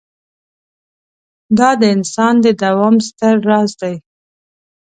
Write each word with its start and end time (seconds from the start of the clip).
دا 1.57 1.69
د 1.81 1.83
انسان 1.95 2.33
د 2.45 2.47
دوام 2.63 2.95
ستر 3.07 3.35
راز 3.49 3.71
دی. 3.81 3.95